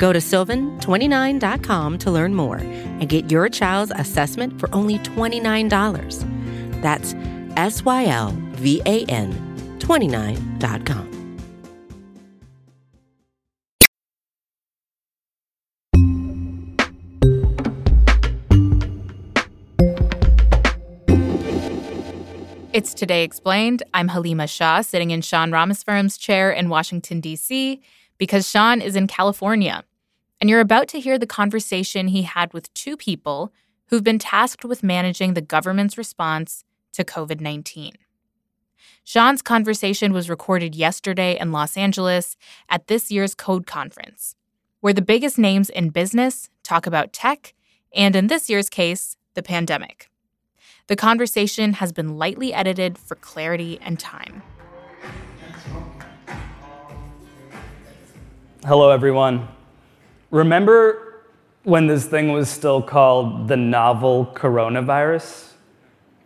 [0.00, 6.80] Go to sylvan29.com to learn more and get your child's assessment for only $29.
[6.80, 7.14] That's
[7.58, 9.30] S Y L V A N
[9.78, 11.06] 29.com.
[22.72, 23.82] It's Today Explained.
[23.92, 27.82] I'm Haleema Shah, sitting in Sean Rameswaram's chair in Washington, D.C.,
[28.16, 29.84] because Sean is in California.
[30.40, 33.52] And you're about to hear the conversation he had with two people
[33.88, 37.92] who've been tasked with managing the government's response to COVID 19.
[39.04, 42.36] Sean's conversation was recorded yesterday in Los Angeles
[42.68, 44.34] at this year's Code Conference,
[44.80, 47.54] where the biggest names in business talk about tech
[47.94, 50.08] and, in this year's case, the pandemic.
[50.86, 54.42] The conversation has been lightly edited for clarity and time.
[58.64, 59.48] Hello, everyone.
[60.30, 61.22] Remember
[61.64, 65.52] when this thing was still called the novel coronavirus?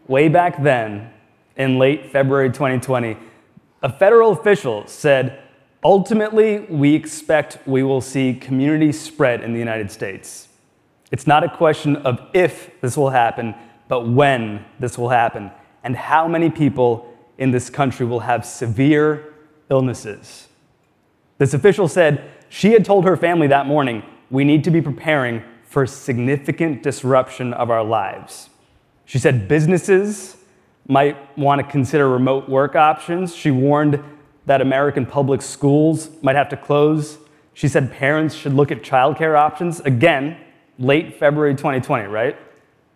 [0.06, 1.10] Way back then,
[1.56, 3.16] in late February 2020,
[3.82, 5.42] a federal official said,
[5.82, 10.48] ultimately, we expect we will see community spread in the United States.
[11.10, 13.54] It's not a question of if this will happen,
[13.88, 15.50] but when this will happen
[15.82, 19.34] and how many people in this country will have severe
[19.70, 20.48] illnesses.
[21.38, 25.42] This official said she had told her family that morning, we need to be preparing
[25.64, 28.48] for significant disruption of our lives.
[29.06, 30.36] She said businesses
[30.86, 33.34] might want to consider remote work options.
[33.34, 34.00] She warned
[34.46, 37.18] that American public schools might have to close.
[37.54, 39.80] She said parents should look at childcare options.
[39.80, 40.36] Again,
[40.78, 42.36] late February 2020, right?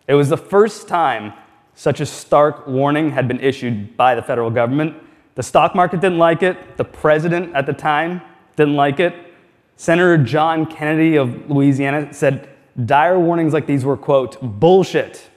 [0.07, 1.33] It was the first time
[1.75, 4.95] such a stark warning had been issued by the federal government.
[5.35, 8.21] The stock market didn't like it, the president at the time
[8.55, 9.25] didn't like it.
[9.79, 12.49] Senator John Kennedy of Louisiana said
[12.85, 15.29] dire warnings like these were, quote, bullshit.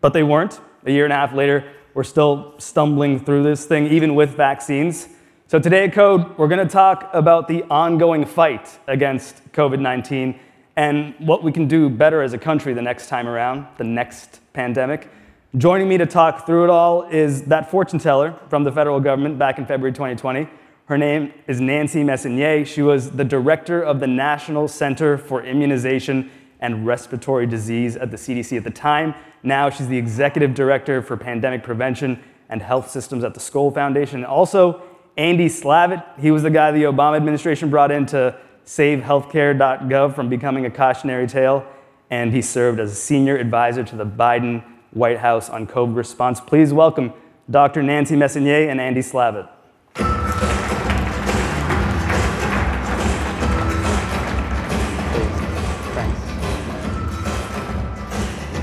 [0.00, 0.58] But they weren't.
[0.86, 5.10] A year and a half later, we're still stumbling through this thing, even with vaccines.
[5.46, 10.40] So today at Code, we're going to talk about the ongoing fight against COVID 19
[10.76, 14.40] and what we can do better as a country the next time around, the next
[14.54, 15.10] pandemic.
[15.58, 19.38] Joining me to talk through it all is that fortune teller from the federal government
[19.38, 20.48] back in February 2020.
[20.86, 22.66] Her name is Nancy Messonnier.
[22.66, 26.28] She was the director of the National Center for Immunization
[26.58, 29.14] and Respiratory Disease at the CDC at the time.
[29.44, 34.24] Now she's the executive director for pandemic prevention and health systems at the Skoll Foundation.
[34.24, 34.82] Also,
[35.16, 40.66] Andy Slavitt, he was the guy the Obama administration brought in to savehealthcare.gov from becoming
[40.66, 41.64] a cautionary tale,
[42.10, 46.40] and he served as a senior advisor to the Biden White House on COVID response.
[46.40, 47.12] Please welcome
[47.48, 47.84] Dr.
[47.84, 49.48] Nancy Messonnier and Andy Slavitt.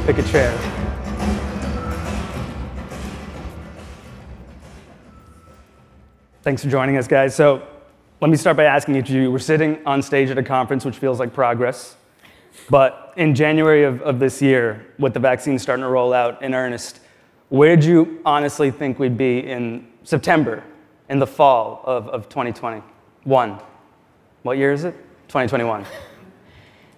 [0.09, 0.51] Pick a chair.
[6.41, 7.35] Thanks for joining us, guys.
[7.35, 7.61] So,
[8.19, 10.83] let me start by asking each of you we're sitting on stage at a conference,
[10.83, 11.95] which feels like progress.
[12.71, 16.55] But in January of, of this year, with the vaccine starting to roll out in
[16.55, 17.01] earnest,
[17.49, 20.63] where did you honestly think we'd be in September,
[21.09, 23.59] in the fall of, of 2021?
[24.41, 24.95] What year is it?
[25.27, 25.85] 2021.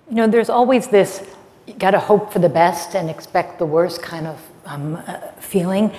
[0.09, 1.35] You know, there's always this
[1.67, 5.19] you got to hope for the best and expect the worst kind of um, uh,
[5.39, 5.91] feeling.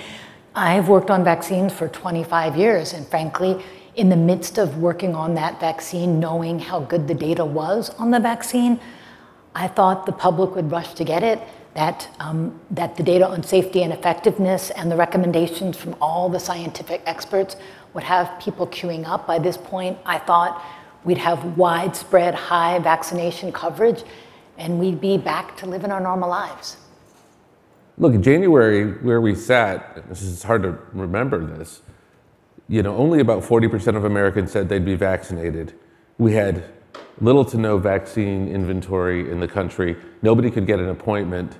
[0.55, 3.63] I've worked on vaccines for 25 years, and frankly,
[3.95, 8.11] in the midst of working on that vaccine, knowing how good the data was on
[8.11, 8.79] the vaccine,
[9.55, 11.39] I thought the public would rush to get it,
[11.75, 16.39] that, um, that the data on safety and effectiveness and the recommendations from all the
[16.39, 17.55] scientific experts
[17.93, 19.27] would have people queuing up.
[19.27, 20.63] By this point, I thought
[21.03, 24.03] we'd have widespread high vaccination coverage
[24.57, 26.77] and we'd be back to living our normal lives.
[27.97, 31.81] Look, in January, where we sat, this is hard to remember this,
[32.67, 35.73] you know, only about 40% of Americans said they'd be vaccinated.
[36.17, 36.63] We had
[37.21, 39.95] little to no vaccine inventory in the country.
[40.21, 41.57] Nobody could get an appointment.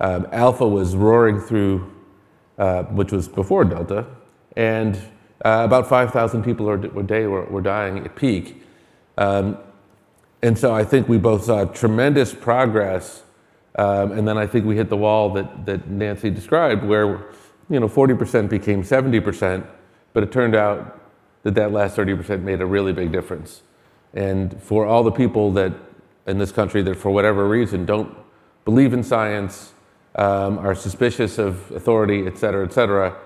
[0.00, 1.92] Um, Alpha was roaring through,
[2.58, 4.06] uh, which was before Delta,
[4.56, 4.96] and
[5.44, 8.62] uh, about 5,000 people a day were, were dying at peak.
[9.18, 9.58] Um,
[10.44, 13.24] and so I think we both saw tremendous progress
[13.76, 17.26] Um, and then I think we hit the wall that, that Nancy described, where
[17.68, 19.66] you know 40% became 70%,
[20.12, 21.00] but it turned out
[21.42, 23.62] that that last 30% made a really big difference.
[24.14, 25.72] And for all the people that
[26.26, 28.16] in this country that, for whatever reason, don't
[28.64, 29.72] believe in science,
[30.14, 33.16] um, are suspicious of authority, et cetera, et cetera,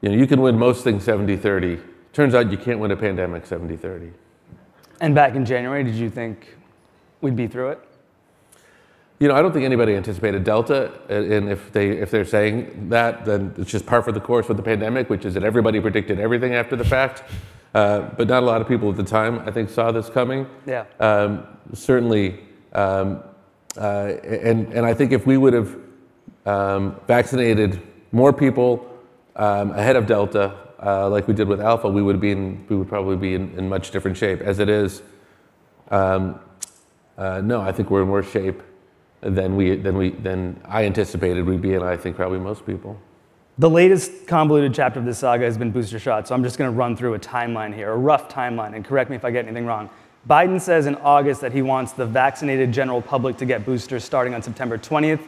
[0.00, 1.82] you know, you can win most things 70-30.
[2.12, 4.12] Turns out you can't win a pandemic 70-30.
[5.00, 6.55] And back in January, did you think
[7.20, 7.80] we'd be through it?
[9.18, 13.24] You know, I don't think anybody anticipated Delta, and if they if they're saying that,
[13.24, 16.20] then it's just par for the course with the pandemic, which is that everybody predicted
[16.20, 17.22] everything after the fact.
[17.74, 20.46] Uh, but not a lot of people at the time, I think, saw this coming.
[20.66, 20.84] Yeah.
[21.00, 22.40] Um, certainly,
[22.74, 23.22] um,
[23.78, 25.76] uh, and and I think if we would have
[26.44, 27.80] um, vaccinated
[28.12, 28.86] more people
[29.36, 30.54] um, ahead of Delta,
[30.84, 33.58] uh, like we did with Alpha, we would be in, we would probably be in,
[33.58, 34.40] in much different shape.
[34.40, 35.02] As it is,
[35.90, 36.38] um,
[37.16, 38.62] uh, no, I think we're in worse shape
[39.20, 41.82] than we than we than I anticipated we'd be in.
[41.82, 42.98] I think probably most people.
[43.58, 46.70] The latest convoluted chapter of this saga has been booster shots, so I'm just going
[46.70, 49.46] to run through a timeline here, a rough timeline, and correct me if I get
[49.46, 49.88] anything wrong.
[50.28, 54.34] Biden says in August that he wants the vaccinated general public to get boosters starting
[54.34, 55.26] on September 20th.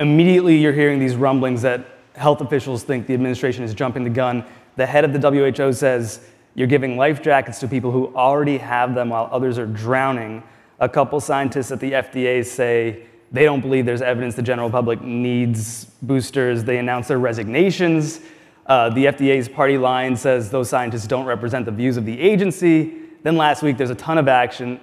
[0.00, 4.44] Immediately, you're hearing these rumblings that health officials think the administration is jumping the gun.
[4.76, 6.20] The head of the WHO says
[6.54, 10.42] you're giving life jackets to people who already have them while others are drowning.
[10.78, 15.00] A couple scientists at the FDA say they don't believe there's evidence the general public
[15.00, 16.64] needs boosters.
[16.64, 18.20] They announce their resignations.
[18.66, 22.94] Uh, the FDA's party line says those scientists don't represent the views of the agency.
[23.22, 24.80] Then last week, there's a ton of action.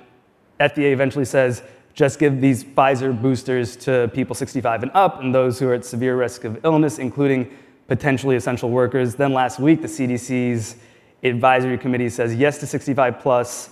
[0.59, 1.61] FDA eventually says
[1.93, 5.85] just give these Pfizer boosters to people 65 and up and those who are at
[5.85, 7.55] severe risk of illness, including
[7.87, 9.15] potentially essential workers.
[9.15, 10.77] Then last week, the CDC's
[11.23, 13.69] advisory committee says yes to 65 plus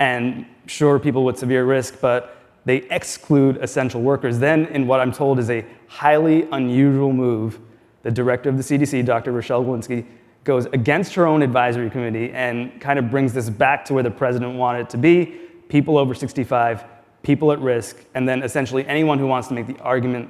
[0.00, 4.38] and sure people with severe risk, but they exclude essential workers.
[4.38, 7.60] Then, in what I'm told is a highly unusual move,
[8.02, 9.32] the director of the CDC, Dr.
[9.32, 10.06] Rochelle Walensky,
[10.44, 14.10] goes against her own advisory committee and kind of brings this back to where the
[14.10, 15.36] president wanted it to be
[15.68, 16.84] people over 65,
[17.22, 20.28] people at risk, and then essentially anyone who wants to make the argument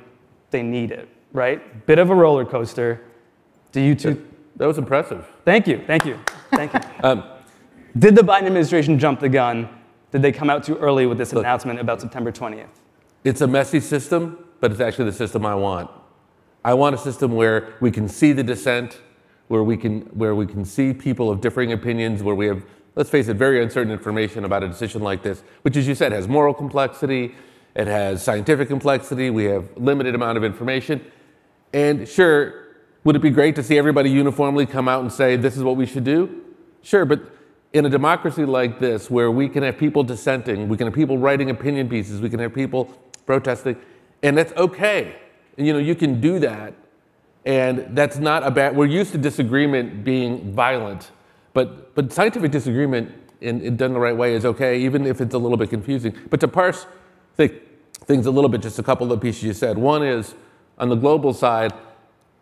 [0.51, 1.87] they need it, right?
[1.87, 3.01] Bit of a roller coaster.
[3.73, 4.27] Do you two?
[4.57, 5.27] That was impressive.
[5.45, 6.19] Thank you, thank you,
[6.51, 6.81] thank you.
[7.03, 7.25] um,
[7.99, 9.69] Did the Biden administration jump the gun?
[10.13, 12.69] Did they come out too early with this Look, announcement about September 20th?
[13.25, 15.91] It's a messy system, but it's actually the system I want.
[16.65, 19.01] I want a system where we can see the dissent,
[19.49, 22.65] where we can, where we can see people of differing opinions, where we have,
[22.95, 26.13] let's face it, very uncertain information about a decision like this, which, as you said,
[26.13, 27.35] has moral complexity,
[27.75, 31.05] it has scientific complexity, we have limited amount of information.
[31.73, 32.69] And sure,
[33.05, 35.77] would it be great to see everybody uniformly come out and say, this is what
[35.77, 36.43] we should do?
[36.83, 37.21] Sure, but
[37.73, 41.19] in a democracy like this, where we can have people dissenting, we can have people
[41.19, 42.87] writing opinion pieces, we can have people
[43.27, 43.77] protesting,
[44.23, 45.17] and that's okay.
[45.57, 46.75] You know, you can do that,
[47.45, 48.77] and that's not a bad.
[48.77, 51.11] We're used to disagreement being violent,
[51.53, 55.35] but but scientific disagreement, in, in done the right way, is okay, even if it's
[55.35, 56.17] a little bit confusing.
[56.29, 56.87] But to parse
[57.37, 59.79] things a little bit, just a couple of the pieces you said.
[59.79, 60.35] One is
[60.79, 61.73] on the global side,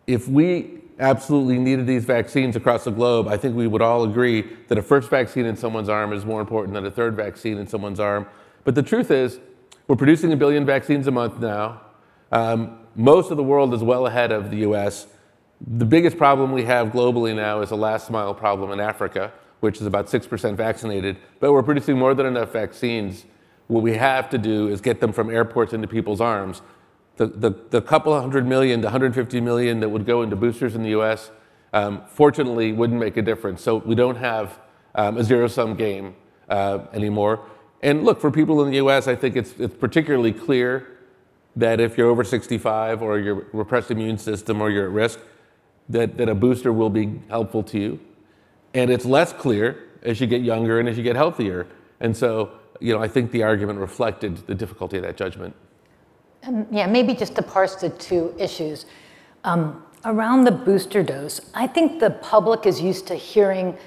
[0.07, 4.45] if we absolutely needed these vaccines across the globe, I think we would all agree
[4.67, 7.67] that a first vaccine in someone's arm is more important than a third vaccine in
[7.67, 8.27] someone's arm.
[8.65, 9.39] But the truth is,
[9.87, 11.81] we're producing a billion vaccines a month now.
[12.31, 15.07] Um, most of the world is well ahead of the US.
[15.65, 19.77] The biggest problem we have globally now is a last mile problem in Africa, which
[19.77, 21.17] is about 6% vaccinated.
[21.39, 23.25] But we're producing more than enough vaccines.
[23.67, 26.61] What we have to do is get them from airports into people's arms
[27.27, 30.99] the, the, couple hundred million, the 150 million that would go into boosters in the
[30.99, 31.31] US,
[31.73, 33.61] um, fortunately wouldn't make a difference.
[33.61, 34.59] So we don't have
[34.95, 36.15] um, a zero sum game
[36.49, 37.45] uh, anymore.
[37.81, 40.97] And look, for people in the US, I think it's, it's particularly clear
[41.55, 45.19] that if you're over 65 or your repressed immune system or you're at risk,
[45.89, 47.99] that, that a booster will be helpful to you.
[48.73, 51.67] And it's less clear as you get younger and as you get healthier.
[51.99, 55.55] And so, you know, I think the argument reflected the difficulty of that judgment.
[56.43, 58.85] Um, yeah, maybe just to parse the two issues.
[59.43, 63.77] Um, around the booster dose, I think the public is used to hearing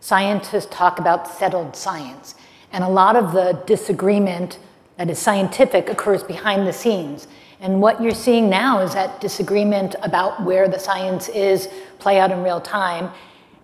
[0.00, 2.34] scientists talk about settled science.
[2.72, 4.58] And a lot of the disagreement
[4.96, 7.28] that is scientific occurs behind the scenes.
[7.60, 12.30] And what you're seeing now is that disagreement about where the science is play out
[12.30, 13.10] in real time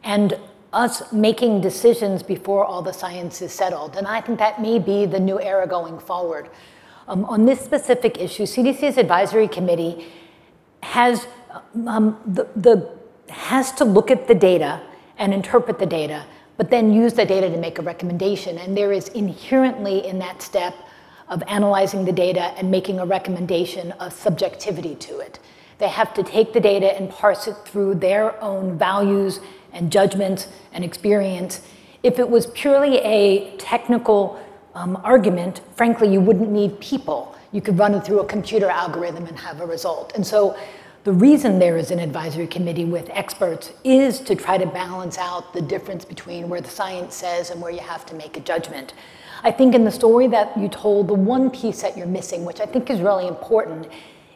[0.02, 0.38] and
[0.72, 3.96] us making decisions before all the science is settled.
[3.96, 6.50] And I think that may be the new era going forward.
[7.06, 10.06] Um, on this specific issue, CDC's advisory committee
[10.82, 11.26] has,
[11.87, 12.90] um, the, the,
[13.28, 14.80] has to look at the data
[15.18, 16.25] and interpret the data,
[16.56, 18.58] but then use the data to make a recommendation.
[18.58, 20.75] And there is inherently in that step
[21.28, 25.38] of analyzing the data and making a recommendation of subjectivity to it.
[25.78, 29.40] They have to take the data and parse it through their own values
[29.73, 31.61] and judgments and experience.
[32.02, 34.40] If it was purely a technical
[34.75, 37.35] um, argument, frankly, you wouldn't need people.
[37.52, 40.12] You could run it through a computer algorithm and have a result.
[40.14, 40.57] And so
[41.04, 45.52] the reason there is an advisory committee with experts is to try to balance out
[45.52, 48.95] the difference between where the science says and where you have to make a judgment.
[49.43, 52.61] I think in the story that you told, the one piece that you're missing, which
[52.61, 53.87] I think is really important,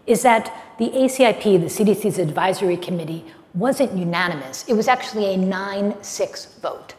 [0.06, 4.66] is that the ACIP, the CDC's advisory committee, wasn't unanimous.
[4.68, 6.94] It was actually a 9 6 vote.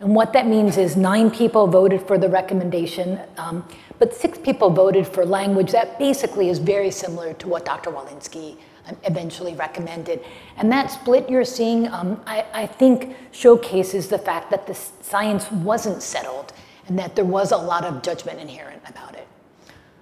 [0.00, 3.66] And what that means is nine people voted for the recommendation, um,
[3.98, 7.90] but six people voted for language that basically is very similar to what Dr.
[7.90, 10.24] Walensky um, eventually recommended.
[10.56, 15.50] And that split you're seeing, um, I, I, think, showcases the fact that the science
[15.50, 16.52] wasn't settled
[16.86, 19.26] and that there was a lot of judgment inherent about it.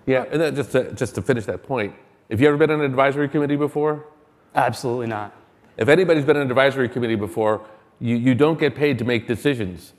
[0.05, 1.95] Yeah, and just to, just to finish that point,
[2.31, 4.07] have you ever been on an advisory committee before?
[4.55, 5.35] Absolutely not.
[5.79, 7.67] If anybody's been on an advisory committee before,
[8.01, 9.93] you, you don't get paid to make decisions.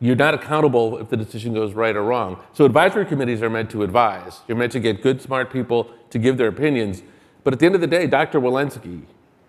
[0.00, 2.42] You're not accountable if the decision goes right or wrong.
[2.52, 4.40] So advisory committees are meant to advise.
[4.48, 7.02] You're meant to get good, smart people to give their opinions.
[7.42, 8.40] But at the end of the day, Dr.
[8.40, 9.02] Walensky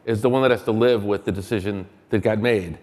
[0.06, 2.78] is the one that has to live with the decision that got made.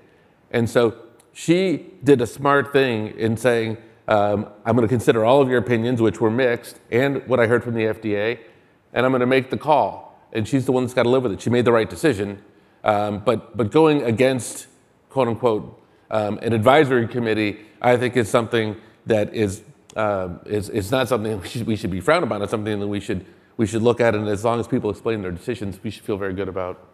[0.51, 0.97] And so
[1.33, 3.79] she did a smart thing in saying,
[4.09, 7.47] um, I'm going to consider all of your opinions, which were mixed, and what I
[7.47, 8.41] heard from the FDA,
[8.93, 10.21] and I'm going to make the call.
[10.33, 11.41] And she's the one that's got to live with it.
[11.41, 12.43] She made the right decision.
[12.85, 14.67] Um, but, but going against,
[15.13, 18.77] quote unquote, um, an advisory committee, I think is something
[19.07, 19.63] that is,
[19.97, 22.43] uh, is, is not something we should, we should be frowned upon.
[22.43, 23.25] It's something that we should,
[23.57, 24.15] we should look at.
[24.15, 26.89] And as long as people explain their decisions, we should feel very good about.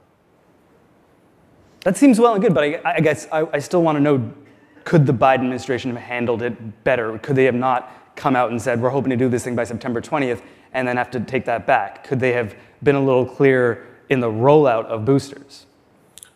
[1.85, 4.33] That seems well and good, but I, I guess I, I still want to know
[4.85, 7.19] could the Biden administration have handled it better?
[7.19, 9.65] Could they have not come out and said, we're hoping to do this thing by
[9.65, 10.43] September 20th?
[10.73, 12.05] and then have to take that back?
[12.05, 15.67] Could they have been a little clearer in the rollout of boosters?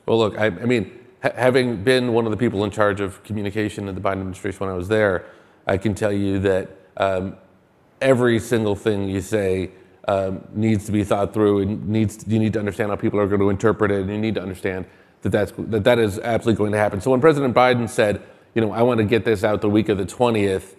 [0.07, 3.89] Well, look, I, I mean, having been one of the people in charge of communication
[3.89, 5.27] in the Biden administration when I was there,
[5.67, 7.37] I can tell you that um,
[8.01, 9.71] every single thing you say
[10.09, 13.29] um, needs to be thought through and needs you need to understand how people are
[13.29, 14.85] going to interpret it and you need to understand
[15.23, 17.01] that that's, that, that is absolutely going to happen.
[17.01, 18.21] So when President Biden said,
[18.55, 20.75] you know, I want to get this out the week of the 20th,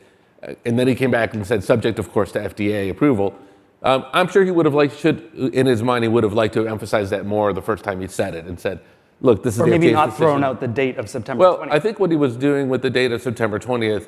[0.65, 3.33] and then he came back and said, subject, of course, to FDA approval.
[3.81, 6.53] Um, I'm sure he would have liked, should, in his mind, he would have liked
[6.55, 8.81] to emphasize that more the first time he said it and said,
[9.23, 10.25] look, this is or the maybe not decision.
[10.25, 11.71] thrown out the date of September Well, 20th.
[11.71, 14.07] I think what he was doing with the date of September 20th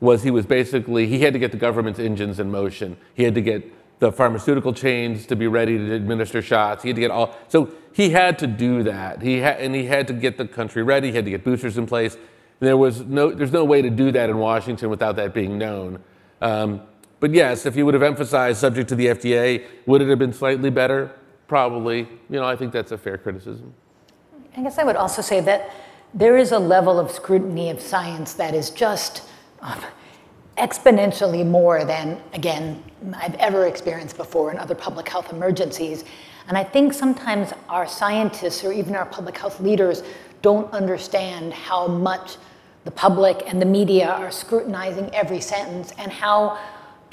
[0.00, 2.96] was he was basically, he had to get the government's engines in motion.
[3.14, 6.82] He had to get the pharmaceutical chains to be ready to administer shots.
[6.82, 9.22] He had to get all, so he had to do that.
[9.22, 11.10] He had, and he had to get the country ready.
[11.10, 12.18] He had to get boosters in place.
[12.58, 16.02] There was no, there's no way to do that in Washington without that being known.
[16.40, 16.82] Um,
[17.20, 20.32] but yes, if you would have emphasized subject to the FDA, would it have been
[20.32, 21.12] slightly better?
[21.46, 22.00] Probably.
[22.00, 23.74] You know, I think that's a fair criticism.
[24.56, 25.70] I guess I would also say that
[26.12, 29.22] there is a level of scrutiny of science that is just
[29.60, 29.80] um,
[30.56, 32.82] exponentially more than, again,
[33.16, 36.04] I've ever experienced before in other public health emergencies.
[36.46, 40.04] And I think sometimes our scientists or even our public health leaders
[40.40, 42.36] don't understand how much
[42.84, 46.58] the public and the media are scrutinizing every sentence and how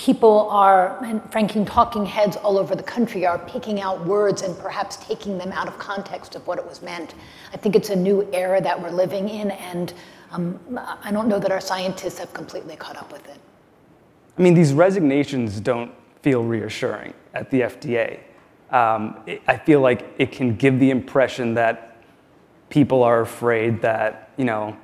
[0.02, 4.58] people are, and frankly, talking heads all over the country are picking out words and
[4.58, 7.14] perhaps taking them out of context of what it was meant.
[7.54, 9.94] I think it's a new era that we're living in, and
[10.32, 10.60] um,
[11.04, 13.38] I don't know that our scientists have completely caught up with it.
[14.40, 15.92] I mean, these resignations don't
[16.24, 18.22] feel reassuring at the FDA.
[18.72, 21.98] Um, I feel like it can give the impression that
[22.72, 24.76] people are afraid that, you know,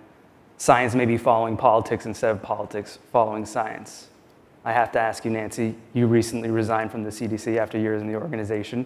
[0.57, 4.09] science may be following politics instead of politics following science.
[4.67, 8.07] I have to ask you, Nancy, you recently resigned from the CDC after years in
[8.09, 8.85] the organization.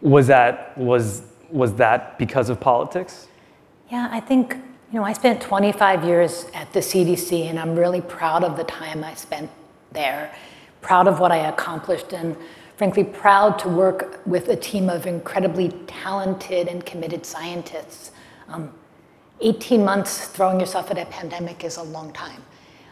[0.00, 1.20] Was that, was,
[1.50, 3.28] was that because of politics?
[3.90, 4.56] Yeah, I think,
[4.90, 8.64] you know, I spent 25 years at the CDC and I'm really proud of the
[8.64, 9.50] time I spent
[9.92, 10.34] there,
[10.80, 12.34] proud of what I accomplished, and
[12.78, 18.12] frankly, proud to work with a team of incredibly talented and committed scientists.
[18.48, 18.72] Um,
[19.42, 22.42] 18 months throwing yourself at a pandemic is a long time.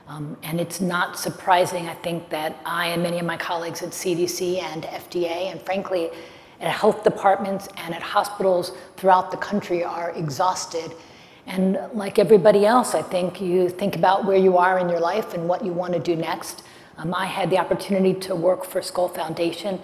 [0.09, 3.91] Um, and it's not surprising, I think, that I and many of my colleagues at
[3.91, 6.11] CDC and FDA, and frankly,
[6.61, 10.95] at health departments and at hospitals throughout the country, are exhausted.
[11.47, 15.35] And like everybody else, I think you think about where you are in your life
[15.35, 16.63] and what you want to do next.
[16.97, 19.79] Um, I had the opportunity to work for Skoll Foundation.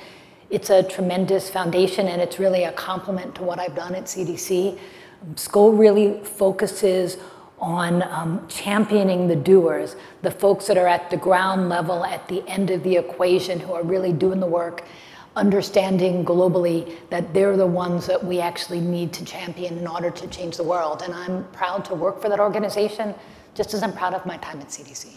[0.49, 4.79] It's a tremendous foundation, and it's really a complement to what I've done at CDC.
[5.23, 7.19] Um, Skoll really focuses
[7.59, 12.47] on um, championing the doers, the folks that are at the ground level, at the
[12.49, 14.85] end of the equation, who are really doing the work,
[15.37, 20.27] understanding globally that they're the ones that we actually need to champion in order to
[20.29, 21.03] change the world.
[21.03, 23.15] And I'm proud to work for that organization,
[23.55, 25.17] just as I'm proud of my time at CDC.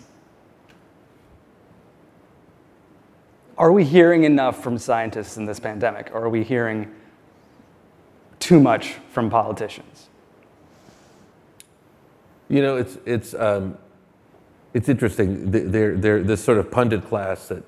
[3.58, 6.94] Are we hearing enough from scientists in this pandemic, or are we hearing
[8.39, 10.07] too much from politicians?
[12.50, 13.77] You know, it's it's um,
[14.74, 15.51] it's interesting.
[15.51, 17.63] There, there, this sort of pundit class that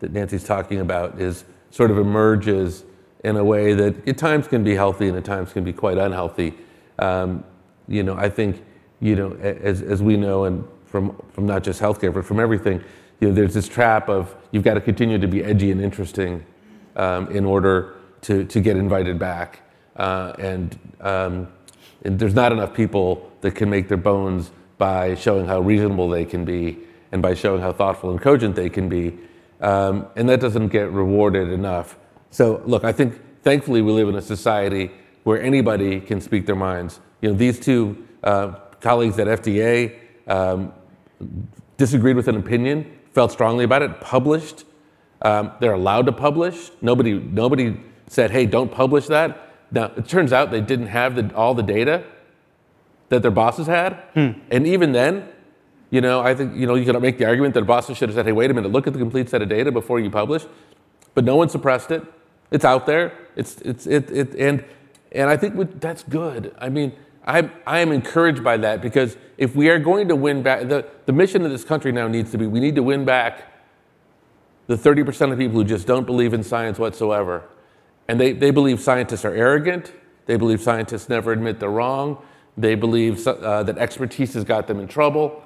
[0.00, 2.84] that Nancy's talking about is sort of emerges
[3.24, 5.98] in a way that at times can be healthy and at times can be quite
[5.98, 6.54] unhealthy.
[6.98, 7.44] Um,
[7.88, 8.62] you know, I think
[9.00, 12.82] you know as as we know and from from not just healthcare but from everything,
[13.20, 16.44] you know, there's this trap of you've got to continue to be edgy and interesting
[16.96, 19.62] um, in order to to get invited back,
[19.96, 21.48] uh, and um,
[22.04, 26.24] and there's not enough people that can make their bones by showing how reasonable they
[26.24, 26.78] can be
[27.12, 29.16] and by showing how thoughtful and cogent they can be.
[29.60, 31.96] Um, and that doesn't get rewarded enough.
[32.30, 34.90] So, look, I think thankfully we live in a society
[35.24, 37.00] where anybody can speak their minds.
[37.20, 40.72] You know, these two uh, colleagues at FDA um,
[41.76, 44.64] disagreed with an opinion, felt strongly about it, published.
[45.20, 46.70] Um, they're allowed to publish.
[46.80, 49.52] Nobody, nobody said, hey, don't publish that.
[49.70, 52.04] Now, it turns out they didn't have the, all the data
[53.12, 53.92] that their bosses had.
[54.14, 54.30] Hmm.
[54.50, 55.28] And even then,
[55.90, 58.16] you know, I think, you know, you could make the argument that bosses should have
[58.16, 60.46] said, hey, wait a minute, look at the complete set of data before you publish.
[61.12, 62.02] But no one suppressed it.
[62.50, 63.12] It's out there.
[63.36, 64.64] It's, it's, it, it, and,
[65.12, 66.54] and I think that's good.
[66.58, 66.92] I mean,
[67.26, 70.88] I, I am encouraged by that because if we are going to win back, the,
[71.04, 73.52] the mission of this country now needs to be we need to win back
[74.68, 77.44] the 30% of people who just don't believe in science whatsoever.
[78.08, 79.92] And they, they believe scientists are arrogant.
[80.24, 82.16] They believe scientists never admit they're wrong.
[82.56, 85.42] They believe uh, that expertise has got them in trouble.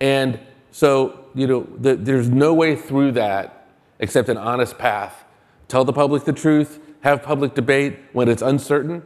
[0.00, 0.38] And
[0.70, 3.68] so, you know, the, there's no way through that
[3.98, 5.24] except an honest path.
[5.66, 9.02] Tell the public the truth, have public debate when it's uncertain,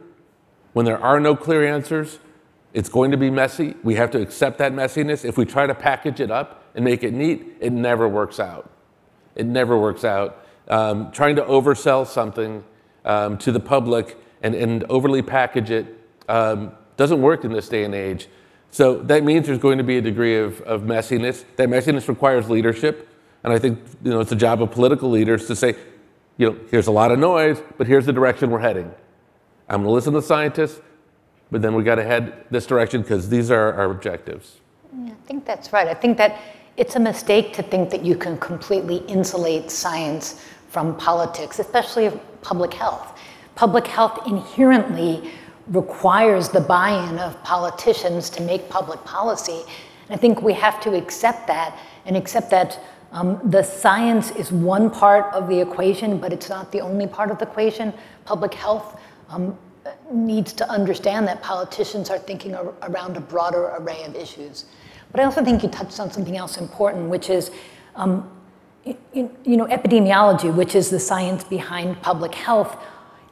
[0.73, 2.19] when there are no clear answers.
[2.73, 3.75] It's going to be messy.
[3.83, 5.25] We have to accept that messiness.
[5.25, 8.69] If we try to package it up and make it neat, it never works out.
[9.35, 10.45] It never works out.
[10.67, 12.63] Um, trying to oversell something
[13.05, 17.83] um, to the public and, and overly package it um, doesn't work in this day
[17.83, 18.27] and age.
[18.71, 21.45] So that means there's going to be a degree of, of messiness.
[21.57, 23.09] That messiness requires leadership.
[23.43, 25.75] And I think you know, it's the job of political leaders to say,
[26.37, 28.91] you know, here's a lot of noise, but here's the direction we're heading.
[29.69, 30.81] I'm going to listen to scientists,
[31.51, 34.59] but then we got to head this direction because these are our objectives.
[35.05, 35.87] I think that's right.
[35.87, 36.39] I think that
[36.77, 42.73] it's a mistake to think that you can completely insulate science from politics, especially public
[42.73, 43.19] health.
[43.55, 45.31] Public health inherently
[45.67, 49.61] requires the buy in of politicians to make public policy.
[50.07, 52.79] And I think we have to accept that and accept that
[53.11, 57.31] um, the science is one part of the equation, but it's not the only part
[57.31, 57.93] of the equation.
[58.25, 58.99] Public health
[59.29, 59.57] um,
[60.11, 64.65] needs to understand that politicians are thinking ar- around a broader array of issues.
[65.11, 67.51] But I also think you touched on something else important, which is
[67.95, 68.29] um,
[68.83, 72.77] you, you know, epidemiology, which is the science behind public health,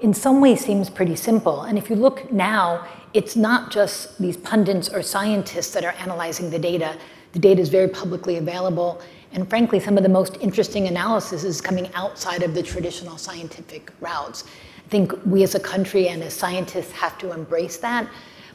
[0.02, 1.62] in some ways seems pretty simple.
[1.62, 6.50] And if you look now, it's not just these pundits or scientists that are analyzing
[6.50, 6.96] the data.
[7.34, 9.02] The data is very publicly available.
[9.34, 13.92] And frankly, some of the most interesting analysis is coming outside of the traditional scientific
[14.02, 14.44] routes.
[14.86, 18.08] I think we as a country and as scientists have to embrace that.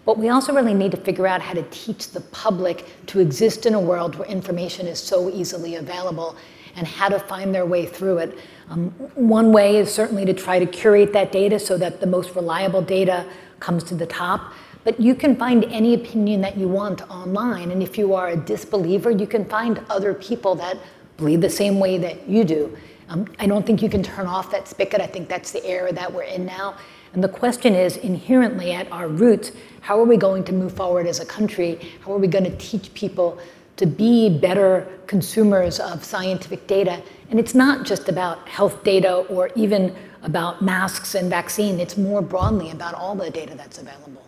[0.04, 3.66] But we also really need to figure out how to teach the public to exist
[3.66, 6.36] in a world where information is so easily available
[6.76, 8.38] and how to find their way through it.
[8.68, 12.34] Um, one way is certainly to try to curate that data so that the most
[12.34, 13.26] reliable data
[13.60, 14.52] comes to the top.
[14.84, 17.70] But you can find any opinion that you want online.
[17.70, 20.78] And if you are a disbeliever, you can find other people that
[21.16, 22.76] believe the same way that you do.
[23.08, 25.00] Um, I don't think you can turn off that spigot.
[25.00, 26.76] I think that's the era that we're in now.
[27.14, 31.06] And the question is inherently at our roots how are we going to move forward
[31.06, 31.78] as a country?
[32.04, 33.38] How are we going to teach people
[33.76, 37.02] to be better consumers of scientific data.
[37.30, 42.22] And it's not just about health data or even about masks and vaccine, it's more
[42.22, 44.22] broadly about all the data that's available.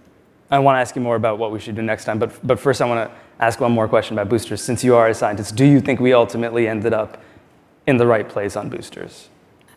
[0.51, 2.59] I want to ask you more about what we should do next time, but, but
[2.59, 4.63] first I want to ask one more question about boosters.
[4.63, 7.21] Since you are a scientist, do you think we ultimately ended up
[7.87, 9.29] in the right place on boosters?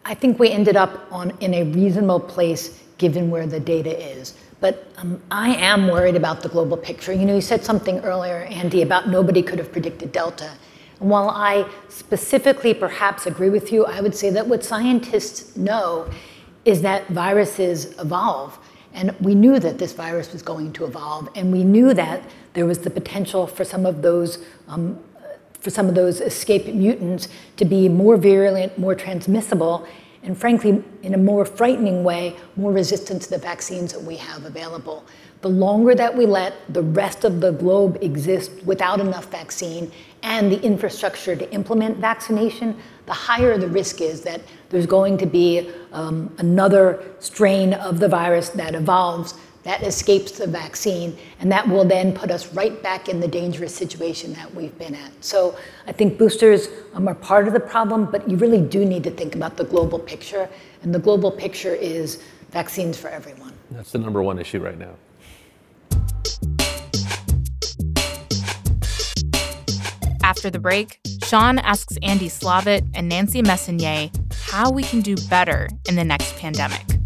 [0.06, 4.36] I think we ended up on, in a reasonable place given where the data is.
[4.62, 7.12] But um, I am worried about the global picture.
[7.12, 10.52] You know, you said something earlier, Andy, about nobody could have predicted Delta.
[11.02, 16.10] And while I specifically perhaps agree with you, I would say that what scientists know
[16.64, 18.60] is that viruses evolve
[18.94, 22.22] And we knew that this virus was going to evolve, and we knew that
[22.54, 25.00] there was the potential for some of those um,
[25.60, 29.88] for some of those escape mutants to be more virulent, more transmissible,
[30.24, 34.46] and frankly, in a more frightening way, more resistant to the vaccines that we have
[34.46, 35.04] available.
[35.42, 40.52] The longer that we let the rest of the globe exist without enough vaccine and
[40.52, 45.72] the infrastructure to implement vaccination, the higher the risk is that there's going to be
[45.92, 51.86] um, another strain of the virus that evolves that escapes the vaccine, and that will
[51.86, 55.12] then put us right back in the dangerous situation that we've been at.
[55.24, 55.56] So
[55.88, 59.12] I think boosters um, are part of the problem, but you really do need to
[59.12, 60.50] think about the global picture,
[60.82, 63.54] and the global picture is vaccines for everyone.
[63.70, 64.96] That's the number one issue right now.
[70.24, 75.70] After the break, Sean asks Andy Slavitt and Nancy Messonnier how we can do better
[75.88, 77.01] in the next pandemic.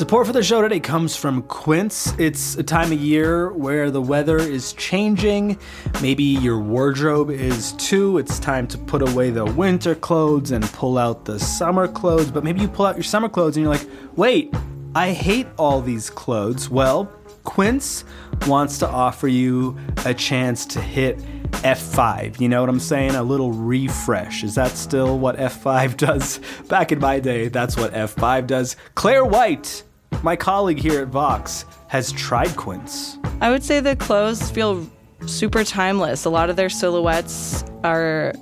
[0.00, 2.14] Support for the show today comes from Quince.
[2.16, 5.58] It's a time of year where the weather is changing.
[6.00, 8.16] Maybe your wardrobe is too.
[8.16, 12.30] It's time to put away the winter clothes and pull out the summer clothes.
[12.30, 13.86] But maybe you pull out your summer clothes and you're like,
[14.16, 14.54] wait,
[14.94, 16.70] I hate all these clothes.
[16.70, 17.12] Well,
[17.44, 18.04] Quince
[18.46, 21.18] wants to offer you a chance to hit
[21.62, 22.40] F5.
[22.40, 23.16] You know what I'm saying?
[23.16, 24.44] A little refresh.
[24.44, 26.40] Is that still what F5 does?
[26.68, 28.76] Back in my day, that's what F5 does.
[28.94, 29.84] Claire White
[30.22, 33.18] my colleague here at Vox has tried Quince.
[33.40, 34.86] I would say the clothes feel
[35.26, 36.24] super timeless.
[36.24, 38.32] A lot of their silhouettes are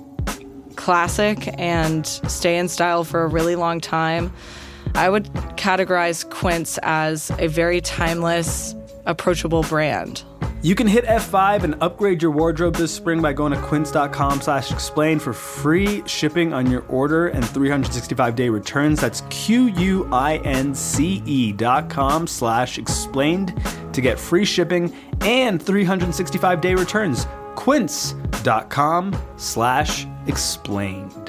[0.75, 4.33] classic and stay in style for a really long time.
[4.95, 10.23] I would categorize Quince as a very timeless, approachable brand.
[10.61, 14.73] You can hit F5 and upgrade your wardrobe this spring by going to quince.com slash
[14.73, 18.99] explain for free shipping on your order and 365 day returns.
[18.99, 19.71] That's Q-U-I-N-C-E
[21.53, 23.53] dot com slash explained
[23.93, 27.25] to get free shipping and 365 day returns.
[27.55, 31.28] Quince.com slash explained.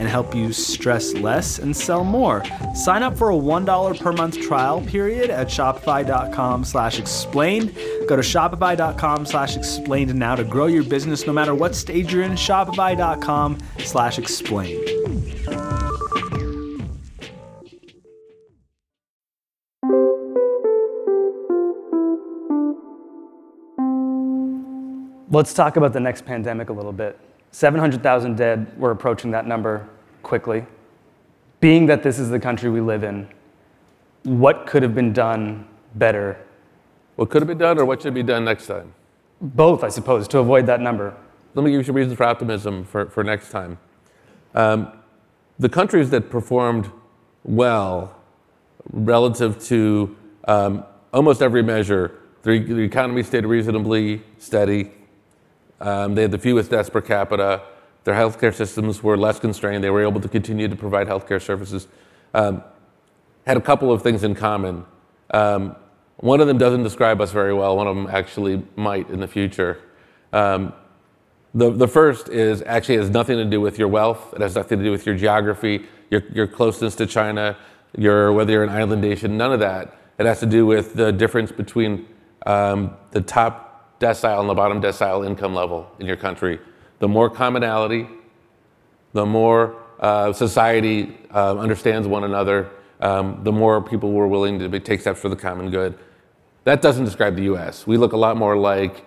[0.00, 2.42] and help you stress less and sell more.
[2.74, 7.74] Sign up for a $1 per month trial period at shopify.com slash explained.
[8.08, 12.22] Go to shopify.com slash explained now to grow your business no matter what stage you're
[12.22, 12.32] in.
[12.32, 14.88] Shopify.com slash explained.
[25.32, 27.16] Let's talk about the next pandemic a little bit.
[27.52, 29.88] 700,000 dead, we're approaching that number
[30.22, 30.64] quickly.
[31.60, 33.28] Being that this is the country we live in,
[34.22, 36.38] what could have been done better?
[37.16, 38.94] What could have been done or what should be done next time?
[39.40, 41.16] Both, I suppose, to avoid that number.
[41.54, 43.78] Let me give you some reasons for optimism for, for next time.
[44.54, 44.92] Um,
[45.58, 46.90] the countries that performed
[47.44, 48.16] well
[48.92, 54.92] relative to um, almost every measure, the, the economy stayed reasonably steady,
[55.80, 57.62] um, they had the fewest deaths per capita.
[58.04, 59.84] Their healthcare systems were less constrained.
[59.84, 61.86] They were able to continue to provide healthcare services.
[62.34, 62.62] Um,
[63.46, 64.84] had a couple of things in common.
[65.32, 65.76] Um,
[66.16, 67.76] one of them doesn't describe us very well.
[67.76, 69.80] One of them actually might in the future.
[70.32, 70.74] Um,
[71.54, 74.34] the, the first is actually has nothing to do with your wealth.
[74.34, 77.56] It has nothing to do with your geography, your, your closeness to China,
[77.96, 79.96] your, whether you're an island nation, none of that.
[80.18, 82.06] It has to do with the difference between
[82.46, 83.69] um, the top
[84.00, 86.58] decile and the bottom decile income level in your country.
[86.98, 88.08] The more commonality,
[89.12, 94.68] the more uh, society uh, understands one another, um, the more people were willing to
[94.68, 95.98] be, take steps for the common good.
[96.64, 97.86] That doesn't describe the US.
[97.86, 99.04] We look a lot more like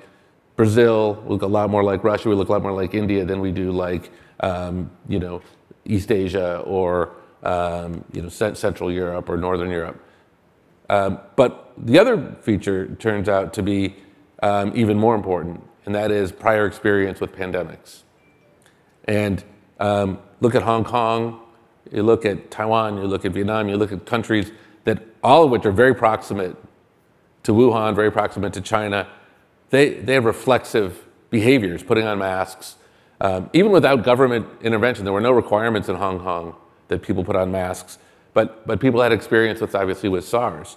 [0.55, 3.25] Brazil, we look a lot more like Russia, we look a lot more like India
[3.25, 5.41] than we do like, um, you know,
[5.85, 10.01] East Asia or um, you know, Central Europe or Northern Europe.
[10.89, 13.95] Um, but the other feature turns out to be
[14.43, 18.01] um, even more important, and that is prior experience with pandemics.
[19.05, 19.41] And
[19.79, 21.39] um, look at Hong Kong,
[21.89, 24.51] you look at Taiwan, you look at Vietnam, you look at countries
[24.83, 26.57] that all of which are very proximate
[27.43, 29.07] to Wuhan, very proximate to China.
[29.69, 32.75] They, they have reflexive behaviors, putting on masks.
[33.21, 36.53] Um, even without government intervention, there were no requirements in Hong Kong
[36.89, 37.97] that people put on masks,
[38.33, 40.75] but, but people had experience with obviously with SARS.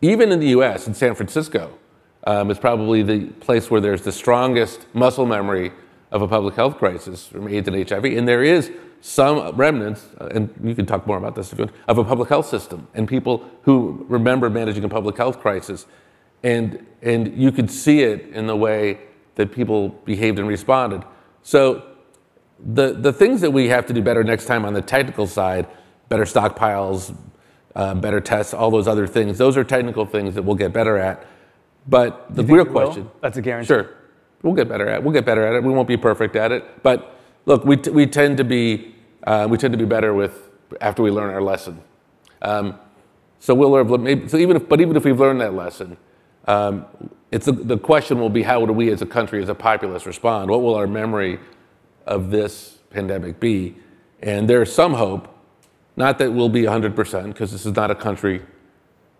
[0.00, 1.78] Even in the US, in San Francisco,
[2.26, 5.72] um, is probably the place where there's the strongest muscle memory
[6.10, 8.04] of a public health crisis from AIDS and HIV.
[8.04, 11.66] And there is some remnants, uh, and you can talk more about this if you
[11.66, 15.86] want, of a public health system and people who remember managing a public health crisis.
[16.42, 18.98] And, and you could see it in the way
[19.36, 21.04] that people behaved and responded.
[21.42, 21.84] So
[22.58, 25.66] the, the things that we have to do better next time on the technical side,
[26.08, 27.16] better stockpiles,
[27.74, 30.96] uh, better tests, all those other things, those are technical things that we'll get better
[30.96, 31.26] at.
[31.88, 33.04] But the real question.
[33.04, 33.12] Will?
[33.20, 33.68] That's a guarantee.
[33.68, 33.94] Sure.
[34.42, 35.02] We'll get better at it.
[35.02, 35.62] We'll get better at it.
[35.62, 36.82] We won't be perfect at it.
[36.82, 38.94] But look, we, t- we tend to be
[39.26, 41.80] uh, we tend to be better with after we learn our lesson.
[42.42, 42.78] Um,
[43.40, 44.02] so we'll learn.
[44.02, 45.96] Maybe, so even if, but even if we've learned that lesson,
[46.46, 46.86] um,
[47.32, 50.06] it's a, the question will be how do we as a country, as a populace,
[50.06, 50.50] respond?
[50.50, 51.40] What will our memory
[52.06, 53.76] of this pandemic be?
[54.22, 55.28] And there's some hope,
[55.96, 58.42] not that we'll be 100%, because this is not a country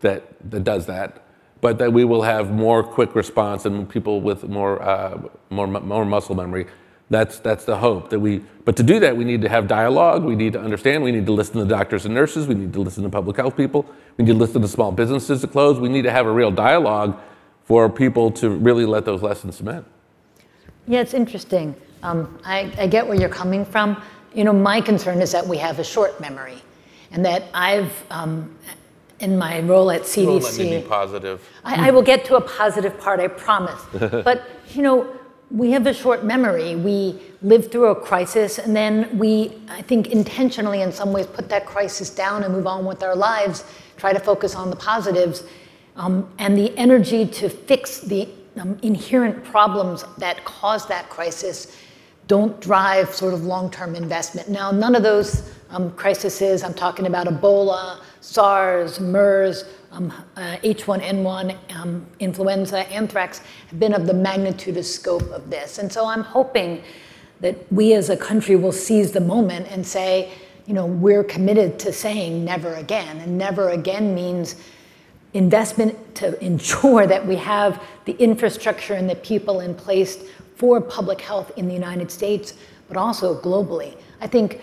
[0.00, 1.25] that, that does that,
[1.60, 5.18] but that we will have more quick response and people with more, uh,
[5.50, 6.66] more, more muscle memory.
[7.08, 10.24] That's, that's the hope that we, but to do that, we need to have dialogue.
[10.24, 11.04] We need to understand.
[11.04, 12.48] We need to listen to doctors and nurses.
[12.48, 13.86] We need to listen to public health people.
[14.16, 15.78] We need to listen to small businesses to close.
[15.78, 17.16] We need to have a real dialogue
[17.64, 19.86] for people to really let those lessons cement.
[20.88, 21.74] Yeah, it's interesting.
[22.02, 24.02] Um, I, I get where you're coming from.
[24.34, 26.62] You know, my concern is that we have a short memory,
[27.10, 28.56] and that I've um,
[29.20, 30.26] in my role at CDC.
[30.26, 31.48] Well, let me be positive.
[31.64, 33.80] I, I, will get to a positive part, I promise.
[33.92, 34.42] but
[34.74, 35.16] you know,
[35.50, 36.76] we have a short memory.
[36.76, 41.48] We live through a crisis, and then we, I think, intentionally, in some ways, put
[41.48, 43.64] that crisis down and move on with our lives.
[43.96, 45.44] Try to focus on the positives,
[45.96, 51.76] um, and the energy to fix the um, inherent problems that cause that crisis
[52.26, 54.48] don't drive sort of long-term investment.
[54.48, 61.56] Now, none of those um, crises, I'm talking about Ebola, SARS, MERS, um, uh, H1N1,
[61.76, 65.78] um, influenza, anthrax, have been of the magnitude of scope of this.
[65.78, 66.82] And so I'm hoping
[67.40, 70.32] that we as a country will seize the moment and say,
[70.66, 73.18] you know, we're committed to saying never again.
[73.18, 74.56] And never again means
[75.34, 80.18] investment to ensure that we have the infrastructure and the people in place
[80.56, 82.54] for public health in the United States,
[82.88, 83.96] but also globally.
[84.20, 84.60] I think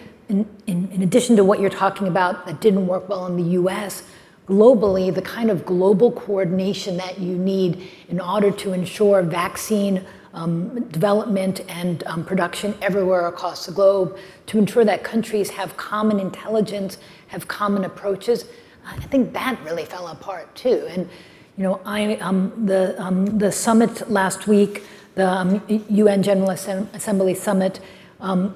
[0.67, 4.03] in, in, addition to what you're talking about that didn't work well in the US,
[4.47, 10.83] globally, the kind of global coordination that you need in order to ensure vaccine um,
[10.89, 14.17] development and um, production everywhere across the globe,
[14.47, 18.45] to ensure that countries have common intelligence, have common approaches,
[18.85, 20.85] I think that really fell apart too.
[20.89, 21.09] And
[21.57, 24.83] you know, I um, the um, the summit last week,
[25.15, 27.79] the UN um, General Assembly summit
[28.19, 28.55] um,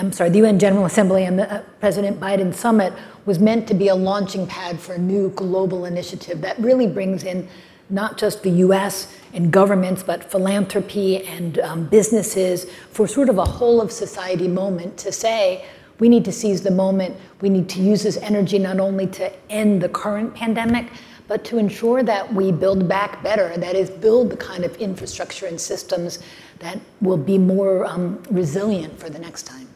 [0.00, 2.94] I'm sorry, the UN General Assembly and the uh, President Biden summit
[3.26, 7.22] was meant to be a launching pad for a new global initiative that really brings
[7.22, 7.46] in
[7.90, 13.44] not just the US and governments, but philanthropy and um, businesses for sort of a
[13.44, 15.66] whole of society moment to say,
[15.98, 17.14] we need to seize the moment.
[17.42, 20.86] We need to use this energy not only to end the current pandemic,
[21.28, 25.44] but to ensure that we build back better, that is, build the kind of infrastructure
[25.44, 26.20] and systems
[26.60, 29.69] that will be more um, resilient for the next time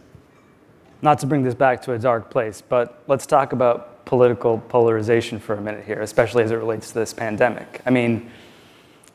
[1.05, 5.39] not to bring this back to a dark place, but let's talk about political polarization
[5.39, 7.83] for a minute here, especially as it relates to this pandemic.
[7.85, 8.31] I mean,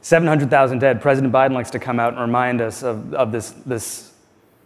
[0.02, 1.02] 700,000 dead.
[1.02, 4.14] President Biden likes to come out and remind us of, of this, this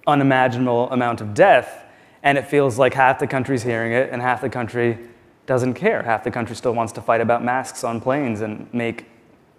[0.06, 1.86] unimaginable amount of death,
[2.24, 5.00] and it feels like half the country's hearing it and half the country
[5.46, 6.04] doesn't care.
[6.04, 9.06] Half the country still wants to fight about masks on planes and make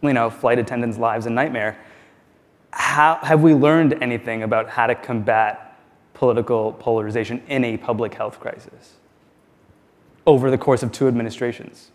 [0.03, 1.79] you know, flight attendants' lives a nightmare.
[2.73, 5.64] How, have we learned anything about how to combat
[6.15, 8.95] political polarization in a public health crisis
[10.27, 11.91] over the course of two administrations?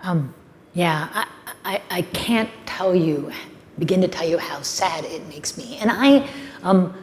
[0.00, 0.34] Um,
[0.74, 1.26] yeah, I,
[1.64, 3.32] I, I, can't tell you,
[3.80, 5.76] begin to tell you how sad it makes me.
[5.78, 6.28] And I,
[6.62, 6.94] um,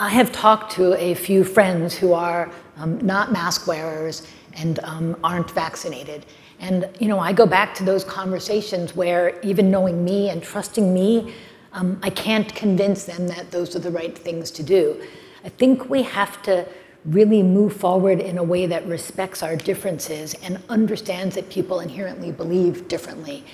[0.00, 5.16] I have talked to a few friends who are um, not mask wearers and um,
[5.24, 6.24] aren't vaccinated.
[6.60, 10.94] And you know, I go back to those conversations where even knowing me and trusting
[10.94, 11.32] me,
[11.72, 15.02] um, I can't convince them that those are the right things to do.
[15.44, 16.66] I think we have to
[17.04, 22.32] really move forward in a way that respects our differences and understands that people inherently
[22.32, 23.44] believe differently.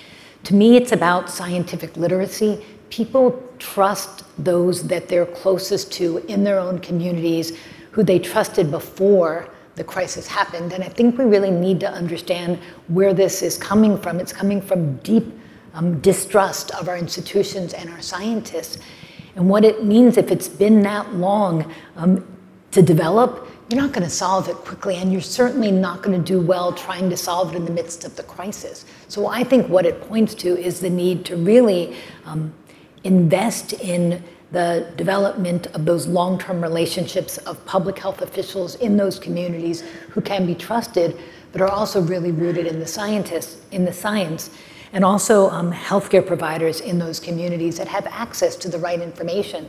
[0.44, 2.64] To me, it's about scientific literacy.
[2.90, 7.56] People trust those that they're closest to in their own communities
[7.92, 10.72] who they trusted before the crisis happened.
[10.72, 14.20] And I think we really need to understand where this is coming from.
[14.20, 15.32] It's coming from deep
[15.74, 18.78] um, distrust of our institutions and our scientists.
[19.36, 22.24] And what it means if it's been that long um,
[22.70, 26.24] to develop, you're not going to solve it quickly, and you're certainly not going to
[26.24, 28.84] do well trying to solve it in the midst of the crisis.
[29.08, 32.52] So I think what it points to is the need to really um,
[33.02, 39.82] invest in the development of those long-term relationships of public health officials in those communities
[40.10, 41.18] who can be trusted,
[41.50, 44.50] but are also really rooted in the scientists, in the science,
[44.94, 49.68] and also um, healthcare providers in those communities that have access to the right information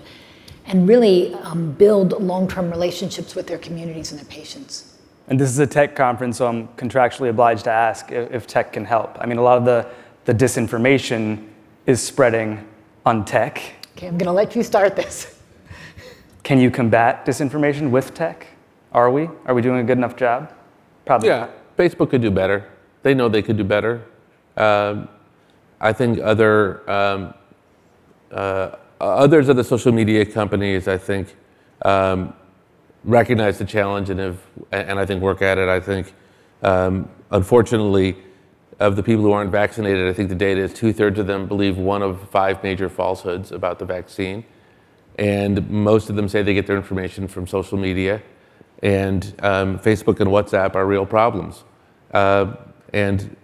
[0.67, 4.97] and really um, build long-term relationships with their communities and their patients.
[5.27, 8.73] And this is a tech conference, so I'm contractually obliged to ask if, if tech
[8.73, 9.17] can help.
[9.19, 9.89] I mean, a lot of the,
[10.25, 11.47] the disinformation
[11.88, 12.65] is spreading
[13.03, 13.59] on tech.
[13.97, 15.39] Okay, I'm going to let you start this.
[16.43, 18.45] Can you combat disinformation with tech?
[18.91, 19.27] Are we?
[19.47, 20.53] Are we doing a good enough job?
[21.07, 21.29] Probably.
[21.29, 22.69] Yeah, Facebook could do better.
[23.01, 24.03] They know they could do better.
[24.57, 25.09] Um,
[25.79, 27.33] I think other um,
[28.31, 31.35] uh, others of the social media companies, I think,
[31.83, 32.33] um,
[33.03, 34.39] recognize the challenge and have,
[34.71, 35.69] and I think work at it.
[35.69, 36.13] I think,
[36.63, 38.17] um, unfortunately,
[38.79, 41.47] of the people who aren't vaccinated, I think the data is two thirds of them
[41.47, 44.43] believe one of five major falsehoods about the vaccine.
[45.17, 48.21] And most of them say they get their information from social media.
[48.83, 51.63] And um, Facebook and WhatsApp are real problems.
[52.13, 52.55] Uh,
[52.91, 53.35] and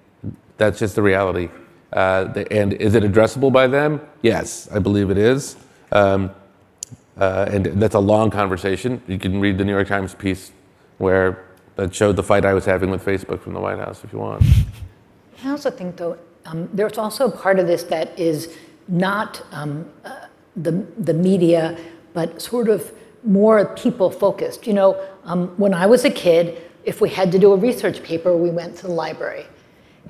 [0.61, 1.49] that's just the reality.
[1.91, 3.99] Uh, and is it addressable by them?
[4.21, 5.55] Yes, I believe it is.
[5.91, 6.29] Um,
[7.17, 9.01] uh, and that's a long conversation.
[9.07, 10.51] You can read the New York Times piece
[10.99, 11.45] where
[11.77, 14.19] that showed the fight I was having with Facebook from the White House if you
[14.19, 14.43] want.
[15.43, 18.55] I also think, though, um, there's also a part of this that is
[18.87, 21.75] not um, uh, the, the media,
[22.13, 22.91] but sort of
[23.23, 24.67] more people focused.
[24.67, 28.03] You know, um, when I was a kid, if we had to do a research
[28.03, 29.47] paper, we went to the library.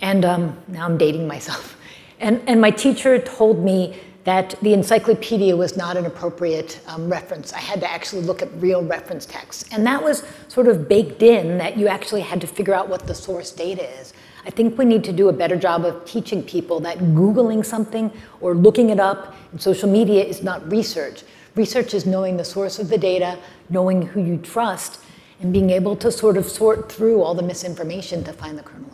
[0.01, 1.77] And um, now I'm dating myself.
[2.19, 7.53] And, and my teacher told me that the encyclopedia was not an appropriate um, reference.
[7.53, 9.65] I had to actually look at real reference texts.
[9.71, 13.07] And that was sort of baked in that you actually had to figure out what
[13.07, 14.13] the source data is.
[14.45, 18.11] I think we need to do a better job of teaching people that Googling something
[18.39, 21.23] or looking it up in social media is not research.
[21.55, 23.37] Research is knowing the source of the data,
[23.69, 24.99] knowing who you trust,
[25.41, 28.89] and being able to sort of sort through all the misinformation to find the kernel.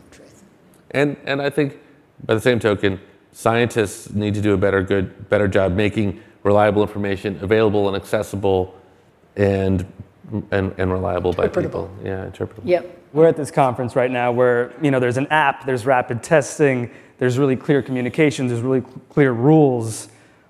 [0.92, 1.78] And, and I think,
[2.26, 3.00] by the same token,
[3.32, 8.76] scientists need to do a better, good, better job making reliable information available and accessible
[9.36, 9.86] and,
[10.52, 11.92] and, and reliable by people.
[12.04, 12.62] Yeah, interpretable.
[12.64, 16.24] Yep we're at this conference right now where you know there's an app, there's rapid
[16.24, 20.10] testing, there's really clear communication, there's really clear rules.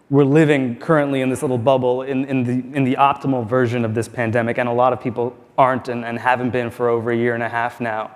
[0.09, 3.93] We're living currently in this little bubble in, in, the, in the optimal version of
[3.93, 7.17] this pandemic, and a lot of people aren't and, and haven't been for over a
[7.17, 8.11] year and a half now.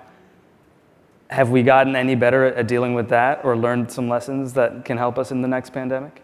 [1.32, 4.98] Have we gotten any better at dealing with that or learned some lessons that can
[4.98, 6.22] help us in the next pandemic?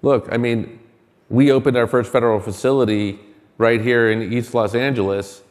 [0.00, 0.78] Look, I mean,
[1.28, 3.18] we opened our first federal facility
[3.58, 5.42] right here in East Los Angeles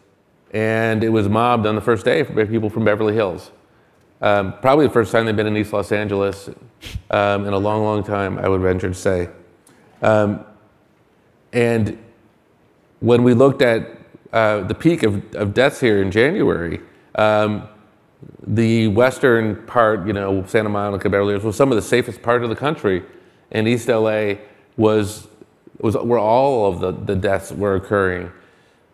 [0.51, 3.51] and it was mobbed on the first day by people from Beverly Hills.
[4.21, 6.49] Um, probably the first time they've been in East Los Angeles
[7.11, 9.27] um, in a long, long time, I would venture to say.
[10.01, 10.45] Um,
[11.51, 11.97] and
[13.01, 13.99] when we looked at
[14.31, 16.79] uh, the peak of, of, deaths here in January,
[17.15, 17.67] um,
[18.45, 22.43] the western part, you know, Santa Monica, Beverly Hills, was some of the safest part
[22.43, 23.03] of the country.
[23.51, 24.35] And East LA
[24.77, 25.27] was,
[25.79, 28.31] was where all of the, the deaths were occurring.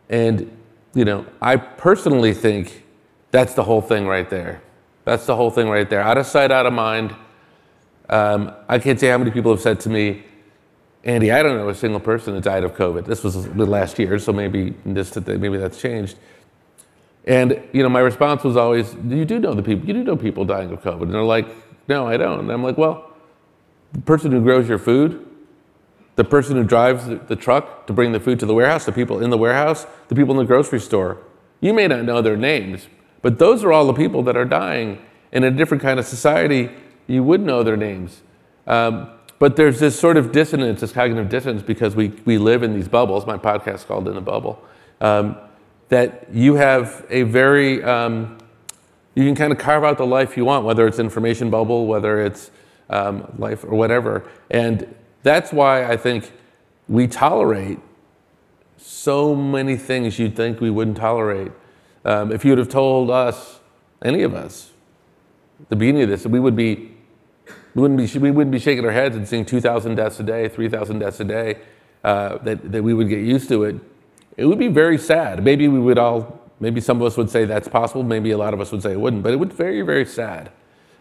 [0.10, 0.52] And
[0.96, 2.84] you know, I personally think
[3.30, 4.62] that's the whole thing right there.
[5.04, 6.02] That's the whole thing right there.
[6.02, 7.14] Out of sight, out of mind.
[8.10, 10.24] Um, I can't say how many people have said to me,
[11.04, 13.06] Andy, I don't know a single person that died of COVID.
[13.06, 16.18] This was the last year, so maybe this, maybe that's changed.
[17.26, 19.88] And you know, my response was always, "You do know the people.
[19.88, 21.48] You do know people dying of COVID." And they're like,
[21.88, 23.10] "No, I don't." And I'm like, "Well,
[23.94, 25.26] the person who grows your food,
[26.16, 29.22] the person who drives the truck to bring the food to the warehouse, the people
[29.22, 31.18] in the warehouse, the people in the grocery store.
[31.62, 32.88] You may not know their names,
[33.22, 35.00] but those are all the people that are dying.
[35.32, 36.70] In a different kind of society,
[37.08, 38.22] you would know their names.
[38.68, 42.74] Um, but there's this sort of dissonance, this cognitive dissonance, because we, we live in
[42.74, 43.26] these bubbles.
[43.26, 44.64] My podcast is called In the Bubble.
[45.02, 45.36] Um,
[45.90, 48.38] that you have a very, um,
[49.14, 52.22] you can kind of carve out the life you want, whether it's information bubble, whether
[52.22, 52.52] it's
[52.90, 54.24] um, life or whatever.
[54.50, 56.32] And that's why I think
[56.88, 57.80] we tolerate
[58.78, 61.52] so many things you'd think we wouldn't tolerate.
[62.04, 63.60] Um, if you'd have told us,
[64.04, 64.72] any of us,
[65.70, 66.92] the beginning of this, we would be,
[67.74, 70.48] we wouldn't be, we wouldn't be shaking our heads and seeing 2,000 deaths a day,
[70.48, 71.60] 3,000 deaths a day,
[72.04, 73.76] uh, that, that we would get used to it.
[74.38, 75.44] It would be very sad.
[75.44, 78.04] Maybe we would all, maybe some of us would say that's possible.
[78.04, 80.06] Maybe a lot of us would say it wouldn't, but it would be very, very
[80.06, 80.52] sad.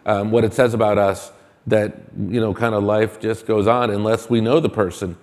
[0.06, 1.32] Um, what it says about us
[1.66, 1.94] that,
[2.28, 5.16] you know, kind of life just goes on unless we know the person.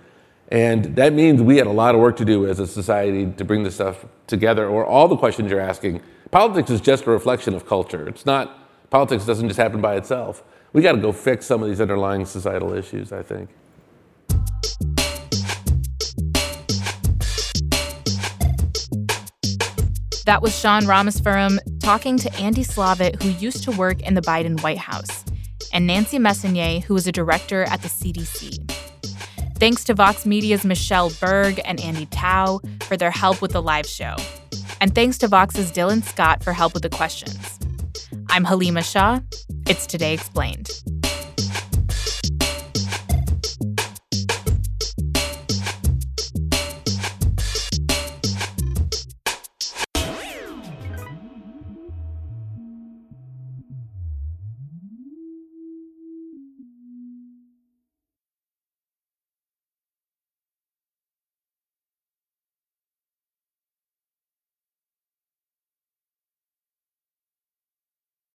[0.50, 3.46] And that means we had a lot of work to do as a society to
[3.46, 6.02] bring this stuff together, or all the questions you're asking.
[6.30, 8.08] Politics is just a reflection of culture.
[8.08, 8.58] It's not,
[8.90, 10.44] politics doesn't just happen by itself.
[10.74, 13.50] We got to go fix some of these underlying societal issues, I think.
[20.26, 24.62] That was Sean Rameswaram talking to Andy Slavitt, who used to work in the Biden
[24.62, 25.26] White House,
[25.74, 28.70] and Nancy Messonnier, who was a director at the CDC.
[29.58, 33.88] Thanks to Vox Media's Michelle Berg and Andy Tao for their help with the live
[33.88, 34.16] show.
[34.80, 37.60] And thanks to Vox's Dylan Scott for help with the questions.
[38.30, 39.22] I'm Haleema Shah.
[39.68, 40.70] It's Today Explained.